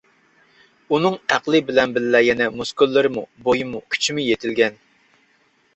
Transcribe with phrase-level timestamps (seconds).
[0.95, 4.83] ئۇنىڭ ئەقلى بىلەن بىللە يەنە مۇسكۇللىرىمۇ، بويىمۇ، كۈچىمۇ يېتىلگەن.